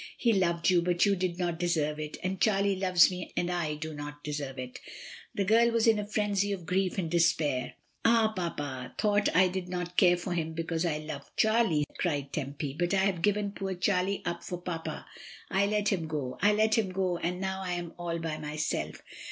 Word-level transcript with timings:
"He 0.17 0.33
loved 0.33 0.71
you, 0.71 0.81
but 0.81 1.05
you 1.05 1.15
did 1.15 1.37
not 1.37 1.59
deserve 1.59 1.99
it, 1.99 2.17
and 2.23 2.41
Charlie 2.41 2.75
loves 2.75 3.11
me 3.11 3.31
and 3.37 3.51
I 3.51 3.75
do 3.75 3.93
not 3.93 4.23
deserve 4.23 4.57
it" 4.57 4.79
The 5.35 5.45
girl 5.45 5.69
was 5.69 5.85
in 5.85 5.99
a 5.99 6.07
frenzy 6.07 6.51
of 6.51 6.65
grief 6.65 6.97
and 6.97 7.07
despair. 7.07 7.75
"Ah, 8.03 8.33
papa 8.35 8.95
thought 8.97 9.29
I 9.35 9.47
did 9.47 9.69
not 9.69 9.97
care 9.97 10.17
for 10.17 10.33
him 10.33 10.53
because 10.53 10.87
I 10.87 10.97
loved 10.97 11.37
Charlie," 11.37 11.85
cried 11.99 12.33
Tempy; 12.33 12.73
"but 12.73 12.95
I 12.95 13.05
have 13.05 13.21
given 13.21 13.51
poor 13.51 13.75
Charlie 13.75 14.23
up 14.25 14.43
for 14.43 14.59
papa. 14.59 15.05
I 15.51 15.67
let 15.67 15.89
him 15.89 16.07
go, 16.07 16.39
I 16.41 16.53
let 16.53 16.79
him 16.79 16.89
go, 16.91 17.19
and 17.19 17.39
now 17.39 17.61
I 17.61 17.73
am 17.73 17.93
all 17.99 18.17
by 18.17 18.39
myself. 18.39 19.03